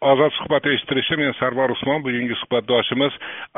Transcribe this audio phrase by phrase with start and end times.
[0.00, 3.12] ozod suhbat eshitilishi men sarvar usmon bugungi suhbatdoshimiz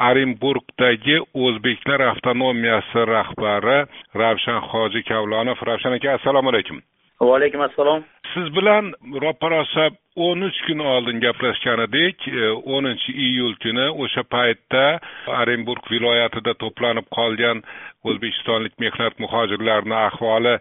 [0.08, 3.78] orenburgdagi o'zbeklar avtonomiyasi rahbari
[4.14, 5.58] ravshan hoji kavlonov.
[5.70, 6.82] Ravshan aka assalomu alaykum.
[7.20, 8.04] Va alaykum assalom.
[8.34, 8.92] Siz bilan
[9.22, 15.00] roppa rosa o'n uch kun oldin gaplashgan edik e, o'ninchi iyul kuni o'sha paytda
[15.40, 17.62] orenburg viloyatida to'planib qolgan
[18.04, 20.54] o'zbekistonlik mehnat muhojirlarini ahvoli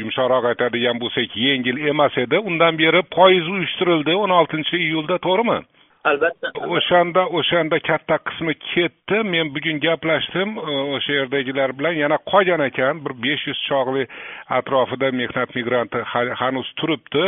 [0.00, 2.38] yumshoqroq aytadigan bo'lsak yengil emas edi.
[2.50, 5.60] Undan beri poyezd uyushtirildi o'n oltinchi iyulda to'g'rimi?
[6.10, 6.50] Albatta.
[6.76, 9.18] O'shanda o'shanda katta qismi ketdi.
[9.34, 10.56] Men bugun gaplashdim
[10.96, 11.94] o'sha yerdagilar bilan.
[12.04, 13.04] Yana qolgan ekan.
[13.04, 14.02] Bir besh yuz chog'li
[14.58, 16.02] atrofida mehnat migranti
[16.42, 17.24] hanuz turibdi.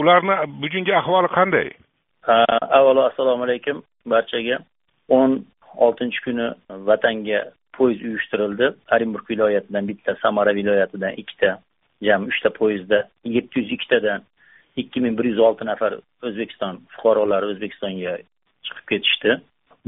[0.00, 1.68] Ularni bugungi ahvoli qanday?
[2.78, 3.82] Avvalo assalomu alaykum
[4.14, 4.58] barchaga.
[5.18, 5.40] O'n
[5.86, 6.50] oltinchi kuni
[6.90, 7.40] vatanga
[7.76, 8.66] poyezd uyushtirildi.
[8.94, 11.58] Orenburg viloyatidan bitta samara viloyatidan ikkita
[12.02, 14.20] jami uchta poyezdda yetti yuz ikkitadan
[14.82, 15.92] ikki ming bir yuz olti nafar
[16.26, 18.14] o'zbekiston fuqarolari o'zbekistonga
[18.66, 19.40] chiqib ketishdi.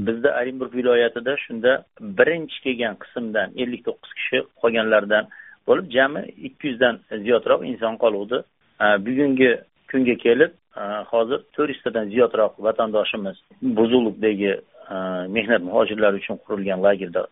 [0.06, 1.72] Bizda orenburg viloyatida shunda
[2.18, 5.24] birinchi kelgan qismdan ellik to'qqiz kishi qolganlardan
[5.68, 8.38] bo'lib jami ikki yuzdan ziyodroq inson qoluvdi.
[9.06, 9.50] Bugungi
[9.90, 10.52] kunga kelib
[11.12, 13.36] hozir to'rt yuztadan ziyodroq vatandoshimiz
[13.78, 14.52] buzulukdagi
[15.36, 17.22] mehnat muhojirlari uchun qurilgan lagerda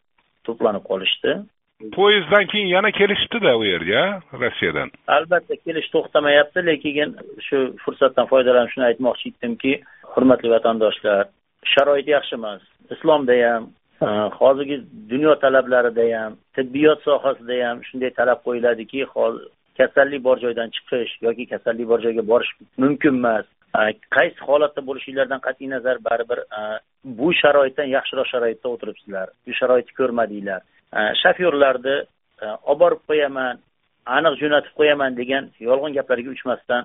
[0.47, 1.31] to'planib qolishdi.
[1.93, 4.91] Poyezddan keyin yana kelishibdida u yerga rossiyadan.
[5.07, 9.73] Albatta kelish to'xtamayapti lekin shu fursatdan foydalanib shuni aytmoqchi edimki
[10.15, 11.29] hurmatli vatandoshlar
[11.75, 12.63] sharoit yaxshi emas
[12.95, 13.69] islomda ham
[14.07, 14.09] e,
[14.41, 14.79] hozirgi
[15.13, 19.07] dunyo talablarida ham tibbiyot sohasida ham shunday talab qo'yiladiki
[19.79, 22.53] kasallik bor joydan chiqish yoki kasallik bor joyga borish
[22.85, 23.47] mumkin emas.
[23.79, 23.83] E,
[24.17, 26.61] qaysi holatda bo'lishinglardan qat'iy nazar baribir e,
[27.21, 30.63] bu sharoitdan yaxshiroq sharoitda o'tiribsizlar bu sharoitni ko'rmadinglar.
[31.23, 31.97] Shofyorlarni
[32.71, 33.61] olib borib qo'yaman
[34.17, 36.83] aniq jo'natib qo'yaman degan yolg'on gaplarga uchmasdan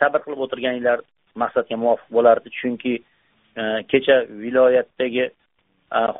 [0.00, 0.98] sabr qilib o'tirganinglar
[1.42, 2.94] maqsadga muvofiq bo'lardi chunki
[3.92, 5.24] kecha viloyatdagi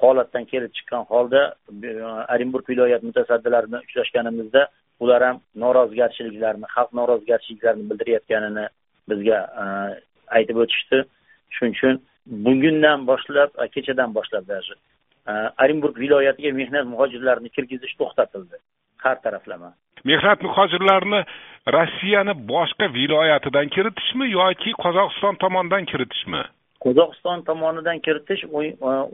[0.01, 1.43] holatdan kelib chiqqan holda
[2.35, 4.63] orenburg viloyat mutasaddilari bilan uchrashganimizda
[5.03, 8.67] ular ham norozigarchiliklarni xalq norozigarchiliklarini bildirayotganini
[9.11, 9.39] bizga
[10.39, 10.99] aytib o'tishdi
[11.57, 11.95] shuning uchun
[12.47, 14.75] bugundan boshlab kechadan boshlab даже
[15.65, 18.57] orenburg viloyatiga mehnat muhojirlarini kirgizish to'xtatildi
[19.05, 19.73] har taraflama
[20.05, 21.21] mehnat muhojirlarini
[21.77, 26.43] rossiyani boshqa viloyatidan kiritishmi yoki qozog'iston tomonidan kiritishmi
[26.85, 28.43] qozog'iston tomonidan kiritish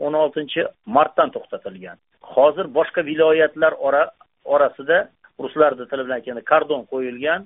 [0.05, 0.65] o'n oltinchi
[0.97, 1.97] martdan to'xtatilgan
[2.35, 3.73] hozir boshqa viloyatlar
[4.55, 4.97] orasida
[5.43, 7.45] ruslarni tili bilan aytganda kordon qo'yilgan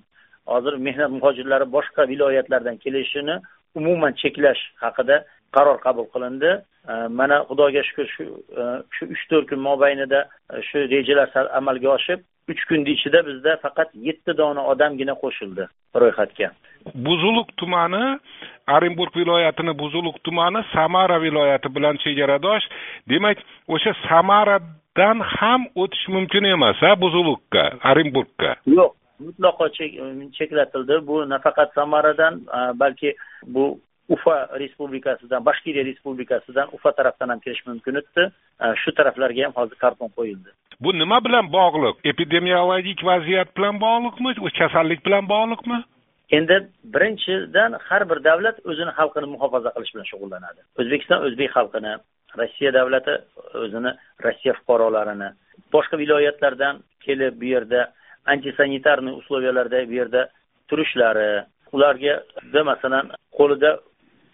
[0.54, 3.36] hozir mehnat muhojirlari boshqa viloyatlardan kelishini
[3.80, 5.24] umuman cheklash haqida
[5.56, 6.52] qaror qabul qilindi.
[7.20, 8.24] Mana xudoga shukur shu
[8.96, 10.20] shu uch to'rt kun mobaynida
[10.68, 12.20] shu rejalar amalga oshib
[12.52, 15.64] uch kunni ichida bizda faqat yetti dona odamgina qo'shildi
[16.02, 16.50] ro'yxatga.
[17.08, 18.04] Buzuluk tumani
[18.76, 22.66] orenburg viloyatini buzuluk tumani samara viloyati bilan chegaradosh.
[23.10, 23.38] Demak
[23.68, 28.52] o'sha samaradan ham o'tish mumkin emas a buzulukka orenburgga.
[28.80, 28.92] Yo'q
[29.26, 29.66] mutlaqo
[30.38, 30.96] cheklatildi.
[31.08, 32.34] Bu nafaqat samaradan
[32.82, 33.16] balki
[33.56, 33.80] bu
[34.16, 38.24] ufa respublikasidan bashkiriya respublikasidan ufa tarafdan ham kirish mumkin edi
[38.82, 40.50] shu taraflarga ham hozir karton qo'yildi.
[40.84, 41.96] Bu nima bilan bog'liq?
[42.12, 44.32] Epidemiologik vaziyat bilan bog'liqmi?
[44.60, 45.78] Kasallik bilan bog'liqmi?
[46.38, 46.56] Endi
[46.94, 50.62] birinchidan har bir davlat o'zini xalqini muhofaza qilish bilan shug'ullanadi.
[50.80, 51.94] O'zbekiston o'zbek xalqini
[52.40, 53.14] rossiya davlati
[53.64, 53.92] o'zini
[54.26, 55.30] rossiya fuqarolarini
[55.74, 56.76] boshqa viloyatlardan
[57.06, 57.82] kelib bu yerda
[58.34, 60.22] antisanitarniy условияларда bu yerda
[60.70, 61.30] turishlari
[61.76, 62.14] ularga
[62.72, 63.06] masalan
[63.38, 63.70] qo'lida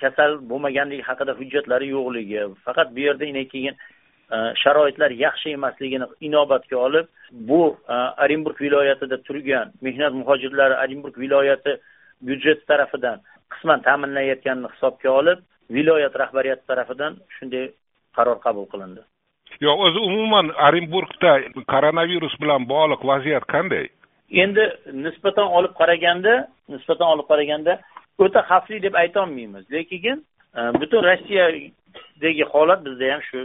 [0.02, 3.76] kasal bo'lmaganligi haqida hujjatlari yo'qligi faqat bu yerda keyin
[4.36, 7.06] e, sharoitlar yaxshi emasligini inobatga olib
[7.50, 7.62] bu
[7.94, 11.72] e, orenburg viloyatida turgan mehnat muhojirlari orenburg viloyati
[12.28, 13.18] byudjeti tarafidan
[13.54, 15.40] qisman ta'minlanayotganini hisobga olib
[15.78, 17.66] viloyat rahbariyati tarafidan shunday
[18.18, 19.02] qaror qabul qilindi.
[19.66, 21.32] Yo'q o'zi umuman orenburgda
[21.74, 23.86] koronavirus bilan bog'liq vaziyat qanday?
[24.44, 24.64] Endi
[25.06, 26.34] nisbatan olib qaraganda
[26.74, 27.80] nisbatan olib qaraganda
[28.24, 29.66] o'ta xavfli deb aytolmaymiz.
[29.72, 30.24] Lekin
[30.58, 33.42] e, butun rossiyadagi holat bizda ham shu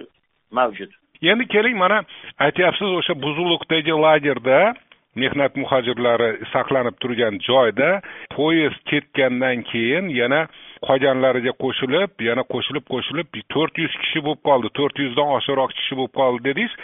[0.51, 0.91] mavjud.
[1.23, 2.03] Endi keling mana
[2.47, 4.75] aytyapsiz o'sha buzulukdagi lagerda
[5.23, 7.91] mehnat muhojirlari saqlanib turgan joyda
[8.35, 10.41] poyezd ketgandan keyin yana
[10.87, 14.73] qolganlariga qo'shilib yana qo'shilib qo'shilib to'rt yuz kishi bo'lib qoldi.
[14.79, 16.75] To'rt yuzdan oshiqroq kishi bo'lib qoldi dedingiz.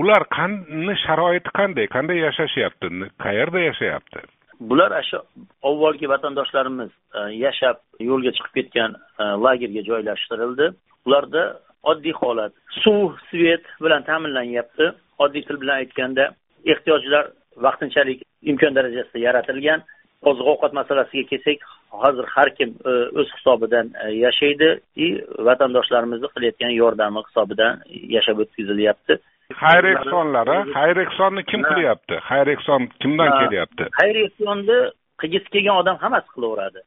[0.00, 1.86] Ular qani sharoiti qanday?
[1.96, 2.92] Qanday yashashyapti?
[3.24, 4.20] Qayerda yashayapti?
[4.60, 5.18] Bular shu
[5.62, 7.76] avvalgi vatandoshlarimiz e, yashab
[8.10, 10.66] yo'lga chiqib ketgan e, lagerga joylashtirildi.
[11.06, 11.44] Ularda
[11.92, 12.52] oddiy holat
[12.82, 14.92] suv svet bilan ta'minlanyapti.
[15.24, 16.30] Oddiy til bilan aytganda
[16.72, 17.32] ehtiyojlar
[17.66, 18.22] vaqtinchalik
[18.52, 19.84] imkon darajasida yaratilgan.
[20.30, 21.64] Oziq ovqat masalasiga kelsak
[22.02, 23.92] hozir har kim e, o'z hisobidan
[24.24, 24.70] yashaydi.
[24.96, 25.06] И
[25.48, 27.84] vatandoshlarimizni qilayotgan yordami hisobidan
[28.16, 29.20] yashab o'tkazilyapti.
[29.58, 32.14] Xayr ehsonlar xayr ehsonni kim qilyapti?
[32.28, 33.84] Xayr ehson kimdan kelyapti?
[33.98, 34.78] Xayr ehsonni
[35.20, 36.80] qilgisi kelgan odam hammasi qilaveradi.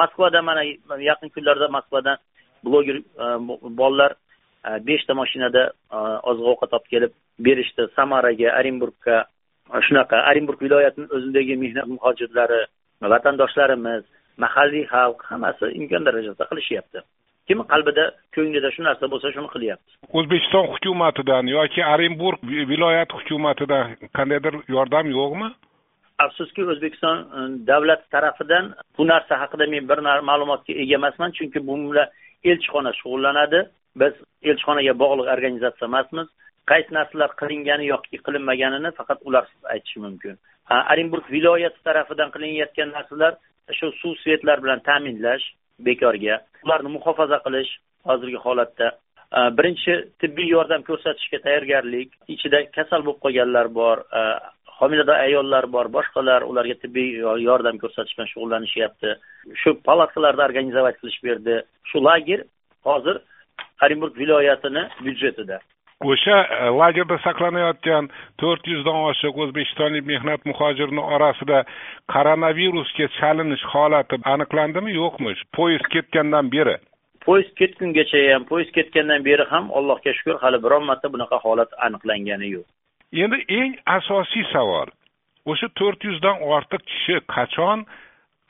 [0.00, 0.62] Moskvada mana
[1.10, 2.16] yaqin kunlarda moskvadan
[2.64, 2.98] bloger
[3.80, 4.12] bolalar
[4.88, 5.62] beshta mashinada
[6.30, 7.12] oziq ovqat olib kelib
[7.46, 7.82] berishdi.
[7.98, 9.16] Samaraga orenburgga
[9.86, 10.16] shunaqa.
[10.30, 12.60] Orenburg viloyatini o'zidagi mehnat muhojirlari
[13.12, 14.02] vatandoshlarimiz
[14.44, 16.98] mahalliy xalq hammasi imkon darajasida qilishyapti
[17.48, 18.04] kimni qalbida
[18.36, 19.90] ko'nglida shu narsa bo'lsa shuni qilyapti.
[20.18, 22.40] O'zbekiston hukumatidan yoki orenburg
[22.72, 25.48] viloyati hukumatidan qandaydir yordam yo'qmi?
[26.24, 27.40] Afsuski o'zbekiston e,
[27.70, 29.98] davlat tarafidan bu narsa haqida men bir
[30.30, 32.08] ma'lumotga ega emasman chunki bu bilan
[32.50, 33.60] elchixona shug'ullanadi.
[34.00, 34.14] Biz
[34.48, 36.28] elchixonaga bog'liq organizatsiya emasmiz.
[36.70, 39.44] Qaysi narsalar qilingani yoki qilinmaganini faqat ular
[39.74, 40.34] aytishi mumkin.
[40.92, 43.32] Orenburg viloyati tarafidan qilinayotgan narsalar
[43.78, 45.46] shu suv svetlar bilan ta'minlash
[45.78, 46.40] bekorga.
[46.64, 47.72] Ularni muhofaza qilish
[48.08, 48.90] hozirgi holatda.
[49.58, 52.12] Birinchi tibbiy yordam ko'rsatishga tayyorgarlik.
[52.34, 54.22] Ichida kasal bo'lib qolganlar bor e,
[54.80, 57.08] homilador ayollar bor boshqalar ularga tibbiy
[57.48, 59.16] yordam ko'rsatish bilan shug'ullanishyapti.
[59.62, 61.56] Shu palatkalarni organizовать qilish berdi.
[61.90, 62.44] Shu lager
[62.88, 63.16] hozir
[63.84, 65.58] orenburg viloyatini byudjetida.
[66.04, 68.08] O'sha e, lagerda saqlanayotgan
[68.40, 71.64] to'rt yuzdan oshiq o'zbekistonlik mehnat muhojirini orasida
[72.12, 75.34] koronavirusga chalinish holati aniqlandimi yo'qmi?
[75.56, 76.76] Poyezd ketgandan beri.
[77.26, 82.50] Poyezd ketgungacha ham poyezd ketgandan beri ham allohga shukur hali biron marta bunaqa holat aniqlangani
[82.56, 82.66] yo'q.
[83.24, 84.92] Endi eng asosiy savol
[85.46, 87.86] o'sha to'rt yuzdan ortiq kishi qachon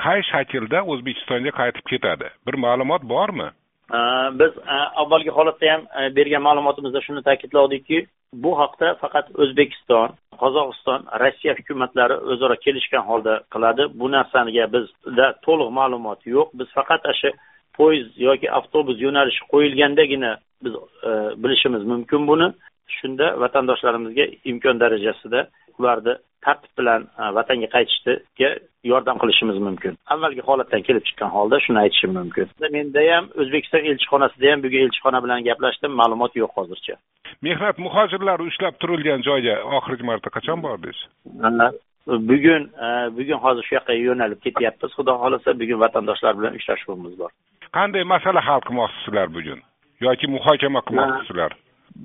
[0.05, 2.29] qay shaklda o'zbekistonga qaytib ketadi?
[2.47, 3.49] Bir ma'lumot bormi
[3.93, 3.99] Э,
[4.39, 7.99] biz э, avvalgi holatda ham э, bergan ma'lumotimizda shuni ta'kidladikki
[8.45, 10.09] bu haqda faqat o'zbekiston
[10.41, 13.83] qozog'iston rossiya hukumatlari o'zaro kelishgan holda qiladi.
[14.01, 16.49] Bu narsaga bizda to'liq ma'lumot yo'q.
[16.59, 17.31] Biz faqat shu
[17.79, 20.33] poyezd yoki avtobus yo'nalishi qo'yilgandagina
[20.65, 20.75] biz
[21.09, 21.11] e,
[21.43, 22.49] bilishimiz mumkin buni.
[22.99, 25.41] Shunda vatandoshlarimizga imkon darajasida
[25.79, 27.07] ularni tartib bilan
[27.39, 28.51] vatanga qaytishiga
[28.91, 29.99] yordam qilishimiz mumkin.
[30.15, 32.47] Avvalgi holatdan kelib chiqqan holda shuni aytishim mumkin.
[32.77, 36.95] Menda ham o'zbekiston elchixonasida ham bugun elchixona bilan gaplashdim ma'lumot yo'q hozircha.
[37.47, 40.99] Mehnat muhojirlari ushlab turilgan joyga oxirgi marta qachon bordingiz?
[42.31, 42.63] Bugun
[43.19, 47.31] bugun hozir shu yoqqa yo'nalib ketyapmiz xudo xohlasa bugun vatandoshlar bilan uchrashuvimiz bor.
[47.77, 49.61] Qanday masala hal qilmoqchisizlar bugun
[50.07, 51.53] yoki muhokama qilmoqchisizlar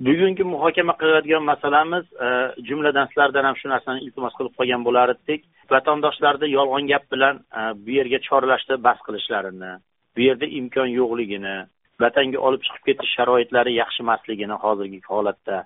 [0.00, 2.28] bugungi muhokama qilayotgan masalamiz e,
[2.68, 5.44] jumladan sizlardan ham shu narsani iltimos qilib qolgan bo'lar edik
[5.74, 9.72] vatandoshlarni yolg'on gap bilan e, bu yerga chorlashni bas qilishlarini
[10.16, 11.56] bu yerda imkon yo'qligini
[12.04, 15.56] vatanga olib chiqib ketish sharoitlari yaxshi emasligini hozirgi holatda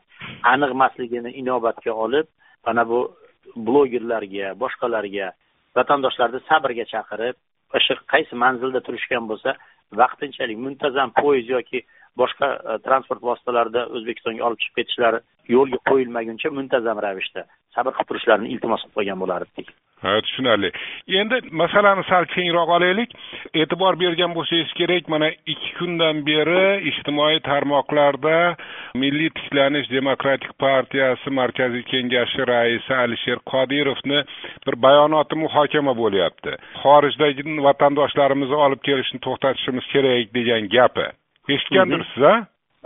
[0.53, 2.27] aniq emasligini inobatga olib
[2.67, 3.01] mana bu
[3.69, 5.27] blogerlarga boshqalarga
[5.77, 7.37] vatandoshlarni sabrga chaqirib
[7.77, 9.51] o'sha qaysi manzilda turishgan bo'lsa
[10.03, 11.83] vaqtinchalik muntazam poyezd yoki
[12.17, 15.21] boshqa e, transport vositalarida o'zbekistonga olib chiqib ketishlari
[15.57, 17.47] yo'lga qo'yilmaguncha muntazam ravishda
[17.77, 19.75] sabr qilib turishlarini iltimos qilib qo'ygan bo'lardik.
[20.03, 20.71] Ha tushunarli.
[21.21, 23.11] Endi masalani sal kengroq olaylik.
[23.55, 28.57] E'tibor bergan bo'lsangiz kerak mana ikki kundan beri ijtimoiy tarmoqlarda
[29.03, 34.25] milliy tiklanish demokratik partiyasi markaziy kengashi raisi alisher qodirovni
[34.67, 36.59] bir bayonoti muhokama bo'lyapti.
[36.83, 41.07] Xorijdagi vatandoshlarimizni olib kelishni to'xtatishimiz kerak degan gapi.
[41.49, 42.35] Eshitgandirsiz a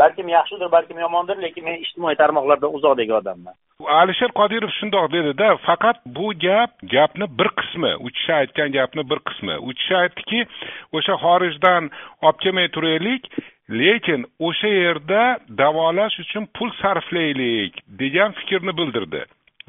[0.02, 3.56] balkim yaxshidir balkim yomondir lekin men ijtimoiy tarmoqlardan uzoqdagi odamman
[3.88, 9.20] alisher qodirov shundoq dedida faqat bu gap gapni bir qismi u kishi aytgan gapni bir
[9.28, 9.56] qismi.
[9.66, 10.40] U kishi aytdiki
[10.92, 11.90] o'sha xorijdan
[12.22, 13.28] olib kelmay turaylik
[13.82, 15.22] lekin o'sha yerda
[15.62, 19.22] davolash uchun pul sarflaylik degan fikrni bildirdi.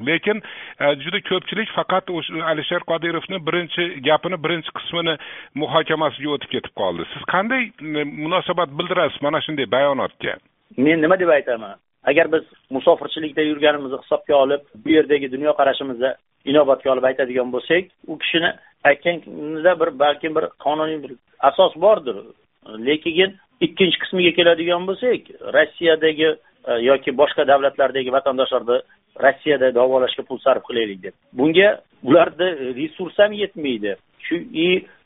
[0.06, 0.42] Lekin
[0.80, 5.14] e, juda ko'pchilik faqat o'sha alisher qodirovni birinchi gapini birinchi qismini
[5.62, 7.06] muhokamasiga o'tib ketib qoldi.
[7.12, 7.70] Siz qanday
[8.24, 10.36] munosabat bildirasiz mana shunday bayonotga?
[10.76, 11.78] Men nima deb aytaman?
[12.04, 16.12] Agar biz musofirchilikda yurganimizni hisobga olib bu yerdagi dunyoqarashimizni
[16.44, 18.50] inobatga olib aytadigan bo'lsak u kishini
[18.84, 22.16] aytganida bir balkim bir qonuniy bir asos bordir.
[22.86, 26.28] Lekin ikkinchi qismiga keladigan bo'lsak rossiyadagi
[26.70, 28.78] e, yoki boshqa davlatlardagi vatandoshlarni
[29.24, 31.14] rossiyada davolashga pul sarf qilaylik deb.
[31.32, 31.68] Bunga
[32.02, 33.96] ularni resurs ham yetmaydi.
[34.26, 34.36] Shu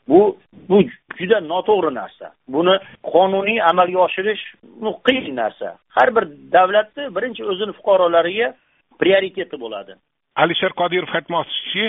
[0.09, 0.37] bu
[0.69, 0.81] bu
[1.19, 2.31] juda noto'g'ri narsa.
[2.55, 2.75] Buni
[3.13, 4.43] qonuniy amalga oshirish
[5.07, 5.75] qiyin narsa.
[5.97, 6.23] Har bir
[6.55, 8.53] davlatni birinchi o'zini fuqarolariga
[8.99, 9.95] prioriteti bo'ladi.
[10.37, 11.85] Alisher qodirov aytmoqchiki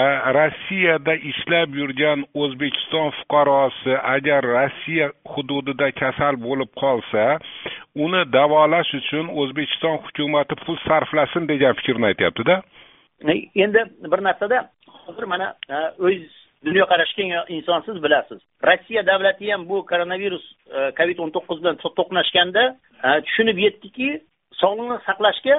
[0.00, 0.02] e,
[0.36, 7.24] rossiyada ishlab yurgan o'zbekiston fuqarosi agar rossiya hududida kasal bo'lib qolsa
[8.04, 12.62] uni davolash uchun o'zbekiston hukumati pul sarflasin degan fikrni aytyaptida?
[13.64, 13.80] Endi
[14.12, 14.68] bir narsada
[15.04, 18.38] hozir mana e, o'z dunyoqarashga inson siz bilasiz.
[18.68, 20.44] Rossiya davlati ham bu koronavirus
[20.76, 22.64] e, covid o'n to'qqiz bilan to'qnashganda
[23.06, 24.08] e, tushunib yetdiki
[24.62, 25.56] sog'liqni saqlashga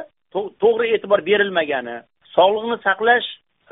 [0.64, 1.98] to'g'ri e'tibor berilmagani
[2.38, 3.28] sog'liqni saqlash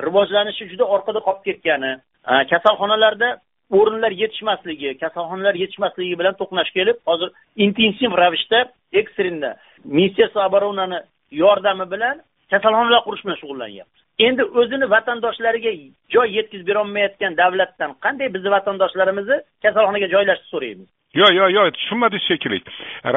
[0.05, 1.93] rivojlanishi juda orqada qolib ketgani
[2.31, 3.29] e, kasalxonalarda
[3.77, 7.29] o'rinlar yetishmasligi kasalxonalar yetishmasligi bilan to'qnash kelib hozir
[7.65, 8.59] intensiv ravishda
[9.01, 9.51] ekstrenda
[9.97, 10.99] ministerstvo оборонani
[11.43, 12.15] yordami bilan
[12.51, 15.71] kasalxonalar qurish bilan shug'ullanyapti endi o'zini vatandoshlariga
[16.13, 20.87] joy yetkazib berolmayotgan davlatdan qanday bizni vatandoshlarimizni kasalxonaga joylashni so'raymiz?
[21.19, 22.59] Yo'q yo'q yo'q tushunmadingiz shekilli.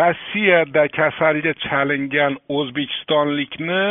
[0.01, 3.83] Rossiyada kasalga chalingan o'zbekistonlikni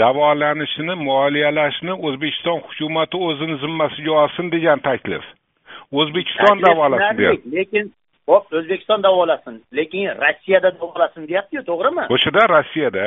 [0.00, 5.24] davolanishini moliyalashni o'zbekiston hukumati o'zini zimmasiga olsin degan taklif.
[5.92, 7.56] O'zbekiston davolasin deyapti.
[7.56, 7.84] lekin
[8.28, 12.04] hop o'zbekiston davolasin lekin rossiyada davolasin deyaptiyu to'g'rimi?
[12.14, 13.04] O'shada rossiyada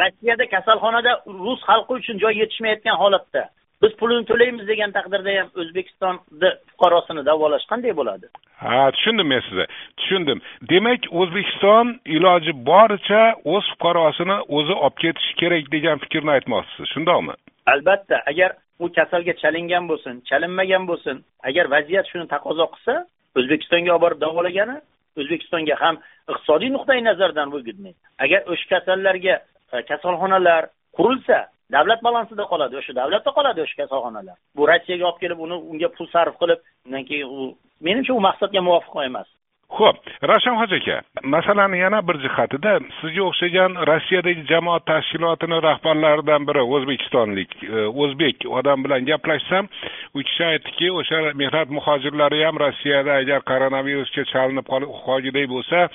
[0.00, 3.42] rossiyada kasalxonada rus xalqi uchun joy yetishmayotgan holatda
[3.82, 8.26] biz pulini to'laymiz degan taqdirda ham o'zbekistonni fuqarosini davolash qanday bo'ladi.
[8.64, 9.66] Ha tushundim men sizni.
[10.00, 10.38] Tushundim.
[10.72, 11.86] Demak o'zbekiston
[12.16, 13.22] iloji boricha
[13.54, 16.86] o'z fuqarosini o'zi olib ketishi kerak degan fikrni aytmoqchisiz.
[16.94, 17.34] Shundoqmi?
[17.72, 18.50] Albatta agar
[18.84, 21.16] u kasalga chalingan bo'lsin chalinmagan bo'lsin
[21.48, 22.94] agar vaziyat shuni taqozo qilsa
[23.38, 24.76] o'zbekistonga olib borib davolagani
[25.20, 25.96] o'zbekistonga ham
[26.30, 29.34] iqtisodiy nuqtai nazardan выгодный agar o'sha kasallarga
[29.72, 32.78] E, kasalxonalar qurilsa davlat balansida qoladi.
[32.80, 34.36] O'sha davlatda qoladi o'sha kasalxonalar.
[34.56, 37.54] Bu rossiyaga olib kelib uni unga pul sarf qilib undan keyin u
[37.86, 39.28] menimcha u maqsadga muvofiq emas.
[39.78, 39.96] Ho'p
[40.30, 40.96] ravshan hoji aka
[41.34, 48.84] masalani yana bir jihatida sizga o'xshagan rossiyadagi jamoat tashkilotini rahbarlaridan biri o'zbekistonlik e, o'zbek odam
[48.84, 49.64] bilan gaplashsam
[50.14, 54.66] u kishi aytdiki o'sha mehnat muhojirlari ham rossiyada agar koronavirusga chalinib
[55.06, 55.88] qolguday bo'lsa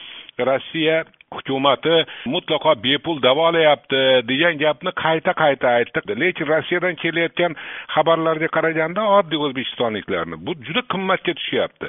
[0.49, 0.97] rossiya
[1.35, 1.95] hukumati
[2.33, 6.15] mutlaqo bepul davolayapti degan gapni qayta qayta aytdi.
[6.21, 7.55] Lekin rossiyadan kelayotgan
[7.95, 11.87] xabarlarga qaraganda oddiy o'zbekistonliklarni bu juda qimmatga tushyapti.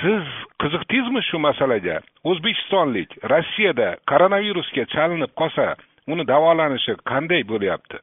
[0.00, 0.24] Siz
[0.62, 2.00] qiziqdingizmi shu masalaga?
[2.30, 5.66] O'zbekistonlik rossiyada koronavirusga chalinib qolsa
[6.12, 7.98] uni davolanishi qanday bo'lyapti?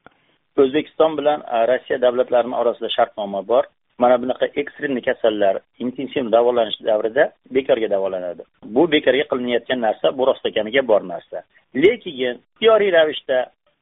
[0.62, 3.64] O'zbekiston bilan e, rossiya davlatlarini orasida shartnoma bor.
[4.02, 5.54] Mana bunaqa ekstremniy kasallar
[5.84, 7.24] intensiv davolanish davrida
[7.56, 8.42] bekorga davolanadi.
[8.74, 11.42] Bu bekorga qilinayotgan narsa bu rostakamiga bor narsa.
[11.82, 13.38] Lekin ixtiyoriy ravishda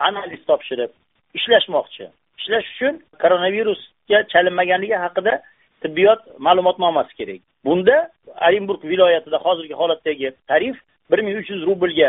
[0.09, 0.91] analiz topshirib
[1.39, 2.05] ishlashmoqchi.
[2.41, 5.33] Ishlash uchun koronavirusga chalinmaganligi haqida
[5.83, 7.41] tibbiyot ma'lumotnomasi kerak.
[7.67, 7.97] Bunda
[8.47, 10.77] orenburg viloyatida hozirgi holatdagi tarif
[11.11, 12.09] bir ming uch yuz rublga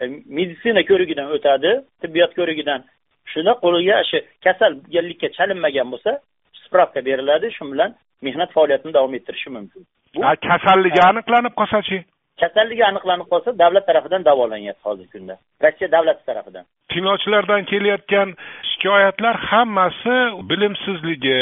[0.00, 0.04] e,
[0.38, 1.70] meditsina ko'rigidan o'tadi
[2.02, 2.80] tibbiyot ko'rigidan.
[3.32, 6.10] Shuni qo'liga shu kasallikka chalinmagan bo'lsa
[6.70, 9.82] spravka beriladi shu bilan mehnat faoliyatini davom ettirishi mumkin.
[10.14, 12.00] Bu kasalligi aniqlanib qolsachi
[12.42, 15.34] kasalligi aniqlanib qolsa davlat tarafidan davolanyapti hozirgi kunda.
[15.64, 16.64] Rossiya davlati tarafidan.
[16.92, 18.28] Tinglovchilardan kelayotgan
[18.70, 20.16] shikoyatlar hammasi
[20.50, 21.40] bilimsizligi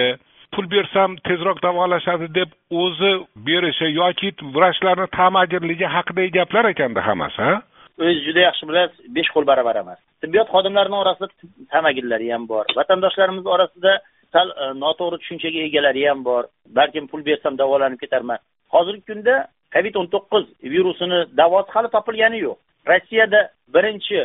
[0.54, 2.50] pul bersam tezroq davolashadi deb
[2.82, 3.12] o'zi
[3.48, 7.54] berishi yoki vrachlarni tamagirligi haqidagi gaplar ekanda hammasi ha?
[8.00, 9.98] O'zi juda yaxshi bilasiz besh qo'l baravar emas.
[10.22, 11.26] Tibbiyot xodimlarini orasida
[11.74, 12.64] tamagirlari ham bor.
[12.80, 13.92] Vatandoshlarimiz orasida
[14.32, 16.44] sal e, noto'g'ri tushunchaga egalari ham bor.
[16.78, 18.38] Balkim pul bersam davolanib ketarman.
[18.74, 19.34] Hozirgi kunda
[19.74, 22.58] covid o'n to'qqiz virusini davosi hali topilgani yo'q.
[22.90, 23.40] Rossiyada
[23.74, 24.18] birinchi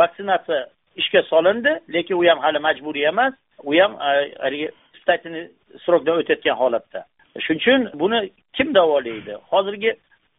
[0.00, 0.60] vaksinatsiya
[1.00, 3.34] ishga solindi lekin u ham hali majburiy emas.
[3.68, 4.12] U ham e,
[4.44, 5.50] haligi испытательный
[5.84, 7.00] срокdan o'tayotgan holatda.
[7.44, 8.18] Shuning uchun buni
[8.56, 9.34] kim davolaydi?
[9.50, 9.92] Hozirgi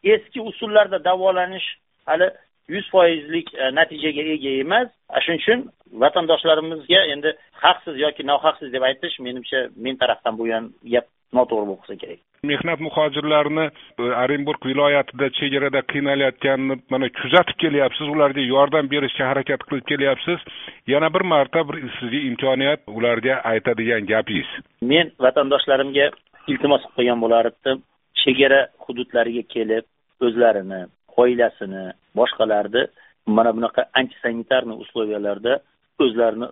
[0.04, 1.68] eski usullarda davolanish
[2.06, 2.30] hali
[2.68, 4.88] yuz foizlik e, natijaga ega emas.
[5.24, 5.60] Shuning uchun
[6.02, 7.32] vatandoshlarimizga endi
[7.64, 11.06] haqsiz yoki nohaqsiz deb aytish menimcha men tarafdan bu ham gap
[11.36, 12.20] noto'g'ri bo'lib qolsa kerak.
[12.50, 13.66] Mehnat muhojirlarini
[14.02, 20.38] e, orenburg viloyatida chegarada qiynalayotganini mana kuzatib kelyapsiz ularga yordam berishga harakat qilib kelyapsiz.
[20.94, 24.50] Yana bir marta bir sizga imkoniyat ularga aytadigan gapingiz.
[24.92, 26.10] Men vatandoshlarimga
[26.48, 27.82] iltimos qilib qo'ygan bo'lar edim
[28.22, 29.84] chegara hududlariga kelib
[30.26, 30.80] o'zlarini
[31.22, 31.84] oilasini
[32.18, 32.82] boshqalarni
[33.36, 35.52] mana bunaqa antisanitarniy условияларда
[36.06, 36.48] o'zlarini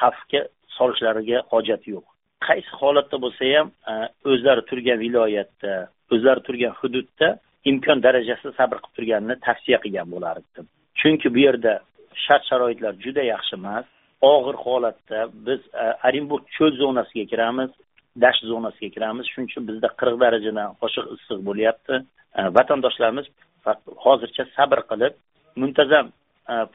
[0.00, 0.42] xavfga
[0.76, 2.04] solishlariga hojat yo'q.
[2.48, 3.94] Qaysi holatda bo'lsa ham e,
[4.32, 5.72] o'zlari turgan viloyatda
[6.14, 7.28] o'zlari turgan hududda
[7.70, 10.66] imkon darajasida sabr qilib turganini tavsiya qilgan bo'lar edim
[11.00, 11.72] chunki bu yerda
[12.24, 13.86] shart sharoitlar juda yaxshi emas.
[14.32, 17.70] Og'ir holatda biz e, orenburg cho'l zonasiga kiramiz
[18.24, 19.24] dasht zonasiga kiramiz.
[19.32, 21.94] Shuning uchun bizda qirq darajadan oshiq issiq bo'lyapti.
[22.38, 23.26] E, vatandoshlarimiz
[24.04, 25.14] hozircha sabr qilib
[25.62, 26.06] muntazam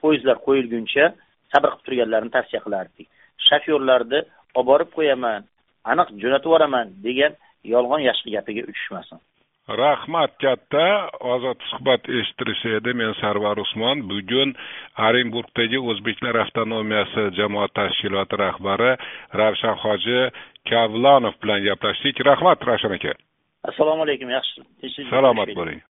[0.02, 1.06] poyezdlar qo'yilguncha
[1.54, 3.08] sabr qilib turganlarini tavsiya qilardik.
[3.48, 4.20] Shofyorlarni
[4.58, 5.48] olib borib qo'yaman
[5.92, 7.34] aniq jo'natib yuboraman degan
[7.74, 9.20] yolg'on yashiq gapiga uchishmasin.
[9.68, 10.86] Rahmat katta.
[11.20, 12.94] Ozod suhbat eshittirishdi edi.
[13.00, 14.06] Men sarvar usmon.
[14.12, 14.56] Bugun
[15.08, 18.94] orenburgdagi o'zbeklar avtonomiyasi jamoat tashkiloti rahbari
[19.42, 20.20] ravshan hoji
[20.72, 22.24] kavlonov bilan gaplashdik.
[22.32, 23.14] Rahmat ravshan aka.
[23.70, 24.64] Assalomu alaykum yaxshi.
[25.12, 25.84] Salomat bo'ling